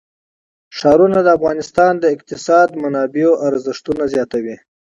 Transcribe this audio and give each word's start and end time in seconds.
ښارونه 0.77 1.19
د 1.23 1.27
افغانستان 1.37 1.93
د 1.99 2.05
اقتصادي 2.15 2.75
منابعو 2.83 3.39
ارزښت 3.47 3.85
زیاتوي. 4.13 4.55